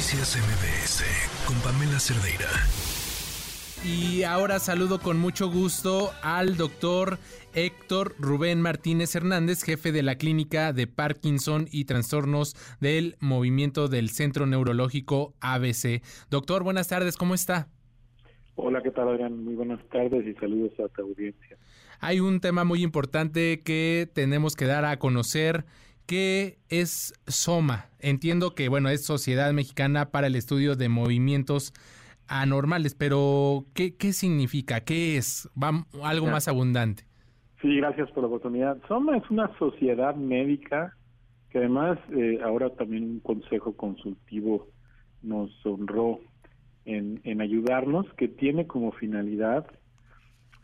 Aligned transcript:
Noticias 0.00 0.38
MBS 0.38 1.04
con 1.46 1.56
Pamela 1.60 2.00
Cerdeira. 2.00 2.48
Y 3.84 4.22
ahora 4.22 4.58
saludo 4.58 4.98
con 4.98 5.20
mucho 5.20 5.50
gusto 5.50 6.12
al 6.22 6.56
doctor 6.56 7.18
Héctor 7.52 8.14
Rubén 8.18 8.62
Martínez 8.62 9.14
Hernández, 9.14 9.62
jefe 9.62 9.92
de 9.92 10.02
la 10.02 10.14
clínica 10.14 10.72
de 10.72 10.86
Parkinson 10.86 11.66
y 11.70 11.84
trastornos 11.84 12.56
del 12.80 13.16
movimiento 13.20 13.88
del 13.88 14.08
Centro 14.08 14.46
Neurológico 14.46 15.34
ABC. 15.42 16.00
Doctor, 16.30 16.64
buenas 16.64 16.88
tardes, 16.88 17.18
¿cómo 17.18 17.34
está? 17.34 17.68
Hola, 18.54 18.82
¿qué 18.82 18.92
tal, 18.92 19.06
Adrián? 19.06 19.44
Muy 19.44 19.54
buenas 19.54 19.86
tardes 19.90 20.26
y 20.26 20.32
saludos 20.40 20.72
a 20.80 20.88
tu 20.88 21.02
audiencia. 21.02 21.58
Hay 22.00 22.20
un 22.20 22.40
tema 22.40 22.64
muy 22.64 22.82
importante 22.82 23.60
que 23.60 24.08
tenemos 24.14 24.56
que 24.56 24.64
dar 24.64 24.86
a 24.86 24.98
conocer 24.98 25.66
¿Qué 26.10 26.58
es 26.68 27.14
SOMA? 27.28 27.84
Entiendo 28.00 28.56
que, 28.56 28.68
bueno, 28.68 28.88
es 28.88 29.04
Sociedad 29.04 29.52
Mexicana 29.52 30.10
para 30.10 30.26
el 30.26 30.34
Estudio 30.34 30.74
de 30.74 30.88
Movimientos 30.88 31.72
Anormales, 32.26 32.96
pero 32.96 33.66
¿qué, 33.74 33.94
qué 33.94 34.12
significa? 34.12 34.80
¿Qué 34.80 35.16
es? 35.16 35.48
Va, 35.56 35.86
algo 36.02 36.26
más 36.26 36.48
abundante. 36.48 37.04
Sí, 37.62 37.76
gracias 37.76 38.10
por 38.10 38.24
la 38.24 38.26
oportunidad. 38.26 38.76
SOMA 38.88 39.18
es 39.18 39.30
una 39.30 39.56
sociedad 39.56 40.16
médica 40.16 40.96
que 41.48 41.58
además 41.58 41.96
eh, 42.10 42.40
ahora 42.42 42.70
también 42.70 43.04
un 43.04 43.20
consejo 43.20 43.76
consultivo 43.76 44.66
nos 45.22 45.64
honró 45.64 46.18
en, 46.86 47.20
en 47.22 47.40
ayudarnos, 47.40 48.12
que 48.14 48.26
tiene 48.26 48.66
como 48.66 48.90
finalidad 48.90 49.64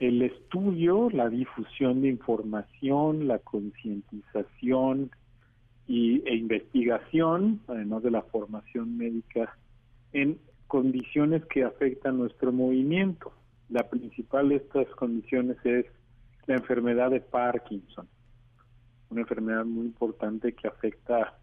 el 0.01 0.23
estudio, 0.23 1.09
la 1.11 1.29
difusión 1.29 2.03
de 2.03 2.09
información, 2.09 3.29
la 3.29 3.39
concientización, 3.39 5.13
y, 5.87 6.23
e 6.27 6.35
investigación, 6.35 7.61
además 7.69 8.03
de 8.03 8.11
la 8.11 8.23
formación 8.23 8.97
médica, 8.97 9.57
en 10.13 10.39
condiciones 10.67 11.45
que 11.47 11.65
afectan 11.65 12.19
nuestro 12.19 12.53
movimiento. 12.53 13.33
La 13.69 13.89
principal 13.89 14.49
de 14.49 14.57
estas 14.57 14.89
condiciones 14.97 15.57
es 15.65 15.87
la 16.47 16.57
enfermedad 16.57 17.11
de 17.11 17.21
Parkinson, 17.21 18.07
una 19.11 19.21
enfermedad 19.21 19.65
muy 19.65 19.87
importante 19.87 20.53
que 20.53 20.69
afecta 20.69 21.37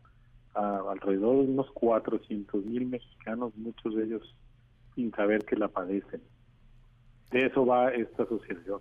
a 0.56 0.92
alrededor 0.92 1.46
de 1.46 1.52
unos 1.52 1.72
400 1.72 2.66
mil 2.66 2.86
mexicanos, 2.86 3.56
muchos 3.56 3.96
de 3.96 4.04
ellos 4.06 4.36
sin 4.96 5.12
saber 5.12 5.44
que 5.46 5.56
la 5.56 5.68
padecen. 5.68 6.22
De 7.32 7.48
eso 7.48 7.66
va 7.66 7.90
esta 7.90 8.24
asociación. 8.24 8.80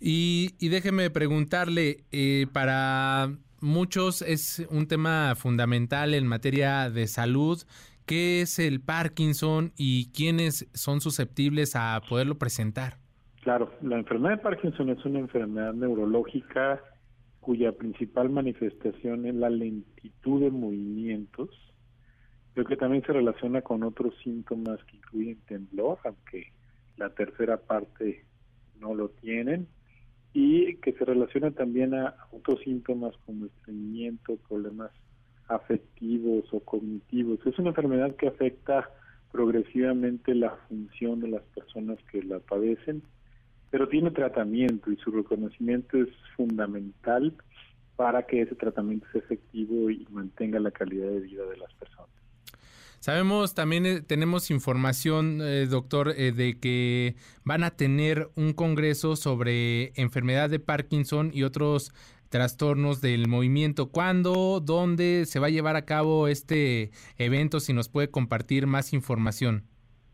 Y, 0.00 0.54
y 0.58 0.68
déjeme 0.68 1.08
preguntarle, 1.10 2.04
eh, 2.10 2.46
para 2.52 3.30
muchos 3.60 4.22
es 4.22 4.66
un 4.70 4.86
tema 4.86 5.34
fundamental 5.36 6.14
en 6.14 6.26
materia 6.26 6.90
de 6.90 7.06
salud. 7.06 7.62
¿Qué 8.06 8.40
es 8.42 8.58
el 8.58 8.80
Parkinson 8.80 9.72
y 9.76 10.12
quiénes 10.12 10.68
son 10.74 11.00
susceptibles 11.00 11.74
a 11.74 12.00
poderlo 12.08 12.36
presentar? 12.38 12.98
Claro, 13.42 13.72
la 13.82 13.96
enfermedad 13.96 14.36
de 14.36 14.42
Parkinson 14.42 14.90
es 14.90 15.04
una 15.04 15.18
enfermedad 15.18 15.72
neurológica 15.72 16.80
cuya 17.40 17.72
principal 17.72 18.28
manifestación 18.30 19.26
es 19.26 19.34
la 19.34 19.50
lentitud 19.50 20.40
de 20.40 20.50
movimientos, 20.50 21.50
Creo 22.56 22.64
que 22.64 22.76
también 22.78 23.04
se 23.04 23.12
relaciona 23.12 23.60
con 23.60 23.82
otros 23.82 24.14
síntomas 24.24 24.82
que 24.84 24.96
incluyen 24.96 25.38
temblor, 25.46 25.98
aunque 26.04 26.54
la 26.96 27.10
tercera 27.10 27.58
parte 27.58 28.24
no 28.80 28.94
lo 28.94 29.10
tienen, 29.10 29.68
y 30.38 30.76
que 30.82 30.92
se 30.92 31.04
relaciona 31.06 31.50
también 31.50 31.94
a 31.94 32.14
otros 32.30 32.60
síntomas 32.60 33.14
como 33.24 33.46
estreñimiento, 33.46 34.36
problemas 34.46 34.90
afectivos 35.48 36.44
o 36.52 36.60
cognitivos. 36.60 37.38
Es 37.46 37.58
una 37.58 37.70
enfermedad 37.70 38.14
que 38.16 38.28
afecta 38.28 38.90
progresivamente 39.32 40.34
la 40.34 40.50
función 40.68 41.20
de 41.20 41.28
las 41.28 41.42
personas 41.54 41.98
que 42.12 42.22
la 42.22 42.40
padecen, 42.40 43.02
pero 43.70 43.88
tiene 43.88 44.10
tratamiento 44.10 44.92
y 44.92 44.96
su 44.96 45.10
reconocimiento 45.10 45.96
es 45.96 46.10
fundamental 46.36 47.32
para 47.96 48.26
que 48.26 48.42
ese 48.42 48.56
tratamiento 48.56 49.06
sea 49.12 49.22
efectivo 49.22 49.88
y 49.88 50.06
mantenga 50.10 50.60
la 50.60 50.70
calidad 50.70 51.08
de 51.08 51.20
vida 51.20 51.46
de 51.46 51.56
las 51.56 51.72
personas. 51.76 51.95
Sabemos 53.00 53.54
también, 53.54 53.86
eh, 53.86 54.00
tenemos 54.00 54.50
información, 54.50 55.40
eh, 55.40 55.66
doctor, 55.66 56.12
eh, 56.16 56.32
de 56.32 56.58
que 56.58 57.14
van 57.44 57.62
a 57.62 57.70
tener 57.70 58.28
un 58.34 58.52
congreso 58.52 59.16
sobre 59.16 59.92
enfermedad 60.00 60.50
de 60.50 60.58
Parkinson 60.58 61.30
y 61.32 61.42
otros 61.44 61.92
trastornos 62.28 63.00
del 63.00 63.28
movimiento. 63.28 63.90
¿Cuándo, 63.90 64.60
dónde 64.60 65.24
se 65.26 65.38
va 65.38 65.46
a 65.46 65.50
llevar 65.50 65.76
a 65.76 65.84
cabo 65.84 66.28
este 66.28 66.90
evento? 67.18 67.60
Si 67.60 67.72
nos 67.72 67.88
puede 67.88 68.10
compartir 68.10 68.66
más 68.66 68.92
información. 68.92 69.62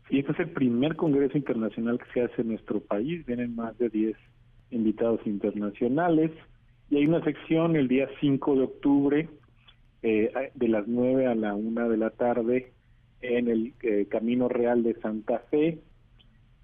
Sí, 0.09 0.19
este 0.19 0.33
es 0.33 0.39
el 0.41 0.49
primer 0.51 0.95
congreso 0.95 1.37
internacional 1.37 1.97
que 1.97 2.05
se 2.13 2.21
hace 2.21 2.41
en 2.41 2.49
nuestro 2.49 2.81
país. 2.81 3.25
Vienen 3.25 3.55
más 3.55 3.77
de 3.77 3.89
10 3.89 4.15
invitados 4.69 5.21
internacionales 5.25 6.31
y 6.89 6.97
hay 6.97 7.07
una 7.07 7.23
sección 7.23 7.75
el 7.75 7.87
día 7.87 8.07
5 8.19 8.55
de 8.55 8.61
octubre 8.61 9.29
de 10.03 10.67
las 10.67 10.87
9 10.87 11.27
a 11.27 11.35
la 11.35 11.55
1 11.55 11.89
de 11.89 11.97
la 11.97 12.09
tarde 12.09 12.73
en 13.23 13.47
el 13.47 13.73
eh, 13.81 14.05
Camino 14.09 14.49
Real 14.49 14.83
de 14.83 14.95
Santa 14.95 15.39
Fe. 15.49 15.79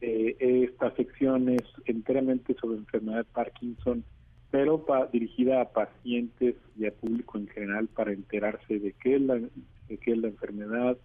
Eh, 0.02 0.36
esta 0.70 0.94
sección 0.96 1.50
es 1.50 1.64
enteramente 1.86 2.54
sobre 2.56 2.78
enfermedad 2.78 3.20
de 3.20 3.24
Parkinson, 3.24 4.04
pero 4.52 4.86
dirigida 5.12 5.62
a 5.62 5.70
pacientes 5.70 6.56
y 6.78 6.86
a 6.86 6.94
público 6.94 7.38
en 7.38 7.48
general 7.48 7.88
para 7.88 8.12
enterarse 8.12 8.80
de 8.80 8.94
qué 8.94 9.16
es 9.16 9.22
la, 9.22 9.36
de 9.36 9.98
qué 9.98 10.12
es 10.12 10.18
la 10.18 10.28
enfermedad, 10.28 10.98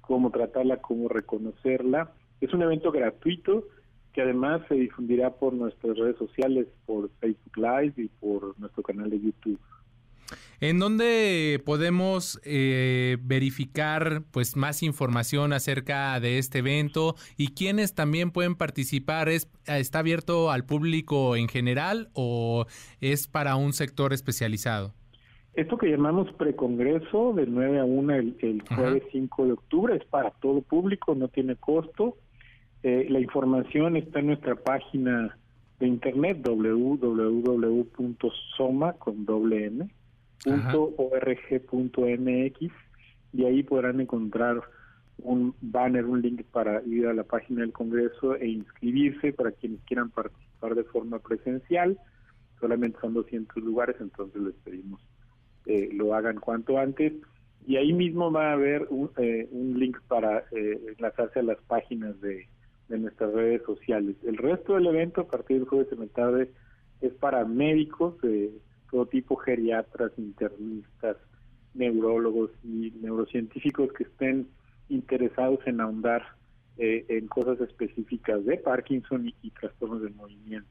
cómo 0.00 0.30
tratarla, 0.30 0.78
cómo 0.78 1.08
reconocerla. 1.08 2.12
Es 2.40 2.52
un 2.52 2.62
evento 2.62 2.92
gratuito 2.92 3.64
que 4.12 4.22
además 4.22 4.62
se 4.68 4.74
difundirá 4.74 5.30
por 5.30 5.54
nuestras 5.54 5.96
redes 5.96 6.16
sociales, 6.16 6.68
por 6.86 7.10
Facebook 7.20 7.56
Live 7.56 7.94
y 7.96 8.08
por 8.08 8.58
nuestro 8.58 8.82
canal 8.82 9.10
de 9.10 9.20
YouTube. 9.20 9.58
¿En 10.60 10.78
dónde 10.78 11.60
podemos 11.64 12.40
eh, 12.44 13.18
verificar 13.20 14.22
pues 14.30 14.56
más 14.56 14.82
información 14.82 15.52
acerca 15.52 16.18
de 16.20 16.38
este 16.38 16.58
evento 16.58 17.16
y 17.36 17.48
quiénes 17.48 17.94
también 17.94 18.30
pueden 18.30 18.54
participar? 18.54 19.28
¿Es, 19.28 19.48
¿Está 19.66 19.98
abierto 19.98 20.50
al 20.50 20.64
público 20.64 21.34
en 21.36 21.48
general 21.48 22.10
o 22.14 22.66
es 23.00 23.26
para 23.26 23.56
un 23.56 23.72
sector 23.72 24.12
especializado? 24.12 24.94
Esto 25.54 25.76
que 25.76 25.90
llamamos 25.90 26.32
precongreso 26.34 27.32
del 27.34 27.52
9 27.52 27.80
a 27.80 27.84
1 27.84 28.14
el, 28.14 28.36
el 28.40 28.62
jueves 28.74 29.02
5 29.12 29.46
de 29.46 29.52
octubre 29.52 29.96
es 29.96 30.04
para 30.04 30.30
todo 30.30 30.62
público, 30.62 31.14
no 31.14 31.28
tiene 31.28 31.56
costo. 31.56 32.16
Eh, 32.82 33.06
la 33.10 33.20
información 33.20 33.96
está 33.96 34.20
en 34.20 34.28
nuestra 34.28 34.54
página 34.54 35.36
de 35.78 35.86
internet 35.88 36.38
www.soma 36.42 37.02
con 38.94 39.24
doble 39.24 39.66
m 39.66 39.88
.org.mx 40.44 41.78
y 43.32 43.44
ahí 43.44 43.62
podrán 43.62 44.00
encontrar 44.00 44.60
un 45.18 45.54
banner, 45.60 46.04
un 46.04 46.20
link 46.20 46.42
para 46.50 46.82
ir 46.84 47.06
a 47.06 47.14
la 47.14 47.24
página 47.24 47.60
del 47.62 47.72
Congreso 47.72 48.34
e 48.36 48.48
inscribirse 48.48 49.32
para 49.32 49.52
quienes 49.52 49.80
quieran 49.82 50.10
participar 50.10 50.74
de 50.74 50.84
forma 50.84 51.18
presencial. 51.18 51.98
Solamente 52.60 52.98
son 53.00 53.14
200 53.14 53.62
lugares, 53.62 53.96
entonces 54.00 54.42
les 54.42 54.54
pedimos 54.56 55.00
eh, 55.66 55.90
lo 55.92 56.14
hagan 56.14 56.38
cuanto 56.38 56.78
antes. 56.78 57.12
Y 57.66 57.76
ahí 57.76 57.92
mismo 57.92 58.32
va 58.32 58.50
a 58.50 58.52
haber 58.54 58.88
un, 58.90 59.10
eh, 59.18 59.48
un 59.52 59.78
link 59.78 59.96
para 60.08 60.44
eh, 60.50 60.80
enlazarse 60.96 61.38
a 61.38 61.44
las 61.44 61.58
páginas 61.62 62.20
de, 62.20 62.48
nuestras 62.88 63.32
redes 63.32 63.62
sociales. 63.64 64.16
El 64.22 64.36
resto 64.36 64.74
del 64.74 64.86
evento, 64.86 65.22
a 65.22 65.26
partir 65.26 65.58
del 65.58 65.68
jueves 65.68 65.88
de 65.88 65.96
la 65.96 66.06
tarde, 66.08 66.50
es 67.00 67.12
para 67.14 67.42
médicos, 67.46 68.16
eh, 68.22 68.50
todo 68.92 69.06
tipo, 69.06 69.36
geriatras, 69.36 70.12
internistas, 70.18 71.16
neurólogos 71.74 72.50
y 72.62 72.92
neurocientíficos 73.00 73.90
que 73.94 74.04
estén 74.04 74.48
interesados 74.90 75.58
en 75.66 75.80
ahondar 75.80 76.22
eh, 76.76 77.06
en 77.08 77.26
cosas 77.26 77.58
específicas 77.60 78.44
de 78.44 78.58
Parkinson 78.58 79.32
y, 79.42 79.50
trastornos 79.50 80.02
del 80.02 80.14
movimiento. 80.14 80.68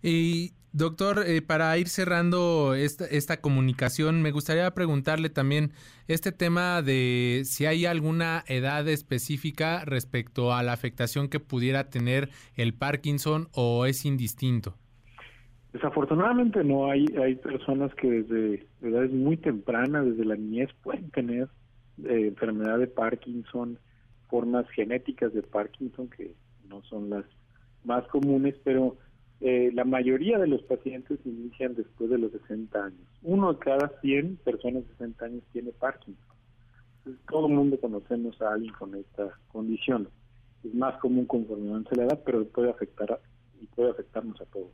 Y 0.00 0.52
doctor, 0.72 1.24
eh, 1.26 1.42
para 1.42 1.76
ir 1.76 1.88
cerrando 1.88 2.74
esta, 2.74 3.06
esta 3.06 3.40
comunicación, 3.40 4.22
me 4.22 4.30
gustaría 4.30 4.72
preguntarle 4.72 5.28
también 5.28 5.72
este 6.06 6.30
tema 6.30 6.82
de 6.82 7.42
si 7.44 7.66
hay 7.66 7.84
alguna 7.84 8.44
edad 8.46 8.86
específica 8.86 9.84
respecto 9.84 10.54
a 10.54 10.62
la 10.62 10.72
afectación 10.72 11.28
que 11.28 11.40
pudiera 11.40 11.90
tener 11.90 12.30
el 12.54 12.74
Parkinson 12.74 13.48
o 13.52 13.86
es 13.86 14.04
indistinto. 14.04 14.76
Desafortunadamente 15.72 16.64
no 16.64 16.90
hay 16.90 17.04
hay 17.22 17.34
personas 17.36 17.94
que 17.94 18.10
desde 18.10 18.66
edades 18.80 19.12
muy 19.12 19.36
tempranas, 19.36 20.06
desde 20.06 20.24
la 20.24 20.36
niñez, 20.36 20.70
pueden 20.82 21.10
tener 21.10 21.48
eh, 22.04 22.28
enfermedad 22.28 22.78
de 22.78 22.86
Parkinson, 22.86 23.78
formas 24.28 24.68
genéticas 24.70 25.32
de 25.34 25.42
Parkinson 25.42 26.08
que 26.08 26.34
no 26.68 26.82
son 26.84 27.10
las 27.10 27.24
más 27.84 28.06
comunes, 28.08 28.54
pero 28.64 28.96
eh, 29.40 29.70
la 29.72 29.84
mayoría 29.84 30.38
de 30.38 30.48
los 30.48 30.62
pacientes 30.62 31.20
inician 31.24 31.74
después 31.74 32.10
de 32.10 32.18
los 32.18 32.32
60 32.32 32.84
años. 32.84 33.08
Uno 33.22 33.52
de 33.52 33.58
cada 33.58 33.88
100 34.00 34.36
personas 34.38 34.84
de 34.84 34.90
60 34.94 35.24
años 35.24 35.42
tiene 35.52 35.70
Parkinson. 35.72 36.36
todo 37.28 37.46
el 37.46 37.54
mundo 37.54 37.78
conocemos 37.80 38.40
a 38.42 38.52
alguien 38.54 38.72
con 38.72 38.94
esta 38.94 39.38
condición. 39.52 40.08
Es 40.64 40.74
más 40.74 40.98
común 40.98 41.26
conforme 41.26 41.70
avance 41.70 41.94
la 41.94 42.04
edad, 42.04 42.20
pero 42.24 42.44
puede 42.46 42.70
afectar 42.70 43.20
y 43.60 43.66
puede 43.66 43.90
afectarnos 43.90 44.40
a 44.40 44.44
todos. 44.46 44.72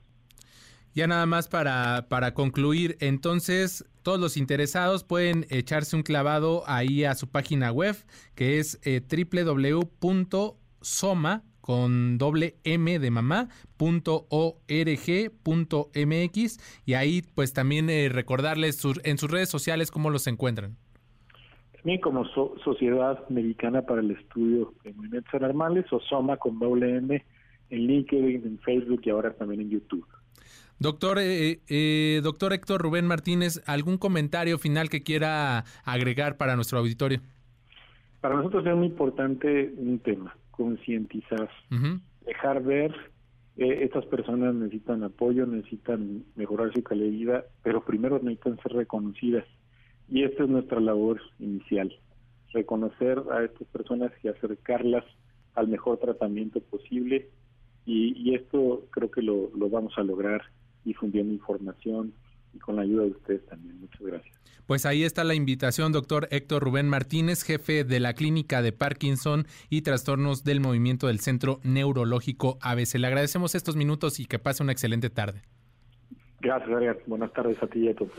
Ya 0.94 1.08
nada 1.08 1.26
más 1.26 1.48
para, 1.48 2.06
para 2.08 2.34
concluir, 2.34 2.96
entonces 3.00 3.84
todos 4.04 4.20
los 4.20 4.36
interesados 4.36 5.02
pueden 5.02 5.44
echarse 5.50 5.96
un 5.96 6.04
clavado 6.04 6.62
ahí 6.68 7.02
a 7.02 7.14
su 7.14 7.28
página 7.28 7.72
web, 7.72 7.96
que 8.36 8.60
es 8.60 8.78
eh, 8.84 9.00
www.soma 10.00 11.42
con 11.60 12.16
doble 12.16 12.54
M 12.62 12.98
de 13.00 13.10
mamá, 13.10 13.48
punto 13.76 14.28
punto 15.42 15.90
mx, 15.96 16.82
y 16.86 16.94
ahí 16.94 17.22
pues 17.34 17.52
también 17.52 17.90
eh, 17.90 18.08
recordarles 18.08 18.80
en 19.02 19.18
sus 19.18 19.30
redes 19.30 19.48
sociales 19.48 19.90
cómo 19.90 20.10
los 20.10 20.28
encuentran. 20.28 20.76
También 21.72 22.00
como 22.02 22.24
Sociedad 22.62 23.18
Americana 23.28 23.82
para 23.82 24.00
el 24.00 24.12
Estudio 24.12 24.74
de 24.84 24.92
Movimientos 24.92 25.34
Anormales 25.34 25.92
o 25.92 25.98
SOMA 25.98 26.36
con 26.36 26.58
doble 26.60 26.98
M 26.98 27.24
en 27.70 27.86
LinkedIn, 27.86 28.46
en 28.46 28.58
Facebook 28.60 29.00
y 29.04 29.10
ahora 29.10 29.32
también 29.32 29.62
en 29.62 29.70
YouTube. 29.70 30.06
Doctor, 30.78 31.18
eh, 31.20 31.60
eh, 31.68 32.20
doctor 32.22 32.52
Héctor 32.52 32.82
Rubén 32.82 33.06
Martínez, 33.06 33.62
¿algún 33.66 33.96
comentario 33.96 34.58
final 34.58 34.88
que 34.88 35.02
quiera 35.02 35.64
agregar 35.84 36.36
para 36.36 36.56
nuestro 36.56 36.78
auditorio? 36.78 37.20
Para 38.20 38.36
nosotros 38.36 38.66
es 38.66 38.74
muy 38.74 38.88
importante 38.88 39.72
un 39.76 39.98
tema, 40.00 40.36
concientizar, 40.50 41.48
dejar 42.26 42.62
ver, 42.62 42.92
eh, 43.56 43.80
estas 43.82 44.04
personas 44.06 44.54
necesitan 44.54 45.04
apoyo, 45.04 45.46
necesitan 45.46 46.24
mejorar 46.34 46.72
su 46.72 46.82
calidad 46.82 47.06
de 47.06 47.10
vida, 47.10 47.44
pero 47.62 47.84
primero 47.84 48.18
necesitan 48.18 48.58
ser 48.62 48.72
reconocidas. 48.72 49.44
Y 50.08 50.24
esta 50.24 50.42
es 50.42 50.48
nuestra 50.48 50.80
labor 50.80 51.20
inicial, 51.38 51.94
reconocer 52.52 53.22
a 53.30 53.44
estas 53.44 53.68
personas 53.68 54.10
y 54.22 54.28
acercarlas 54.28 55.04
al 55.54 55.68
mejor 55.68 55.98
tratamiento 55.98 56.60
posible. 56.60 57.28
Y, 57.86 58.34
esto 58.34 58.86
creo 58.90 59.10
que 59.10 59.22
lo 59.22 59.50
vamos 59.70 59.92
a 59.96 60.02
lograr 60.02 60.42
difundiendo 60.84 61.32
información 61.32 62.12
y 62.52 62.58
con 62.58 62.76
la 62.76 62.82
ayuda 62.82 63.04
de 63.04 63.10
ustedes 63.10 63.46
también. 63.46 63.80
Muchas 63.80 64.00
gracias. 64.00 64.34
Pues 64.66 64.86
ahí 64.86 65.04
está 65.04 65.24
la 65.24 65.34
invitación, 65.34 65.92
doctor 65.92 66.26
Héctor 66.30 66.62
Rubén 66.62 66.88
Martínez, 66.88 67.42
jefe 67.42 67.84
de 67.84 68.00
la 68.00 68.14
Clínica 68.14 68.62
de 68.62 68.72
Parkinson 68.72 69.46
y 69.68 69.82
Trastornos 69.82 70.42
del 70.42 70.60
Movimiento 70.60 71.08
del 71.08 71.20
Centro 71.20 71.60
Neurológico 71.64 72.58
ABC. 72.62 72.94
Le 72.94 73.06
agradecemos 73.06 73.54
estos 73.54 73.76
minutos 73.76 74.20
y 74.20 74.24
que 74.24 74.38
pase 74.38 74.62
una 74.62 74.72
excelente 74.72 75.10
tarde. 75.10 75.42
Gracias, 76.40 76.98
Buenas 77.06 77.32
tardes 77.32 77.62
a 77.62 77.66
ti 77.66 77.80
y 77.80 77.88
a 77.88 77.94
todos. 77.94 78.12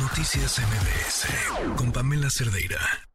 Noticias 0.00 0.60
MBS 0.60 1.76
con 1.76 1.92
Pamela 1.92 2.28
Cerdeira. 2.30 3.07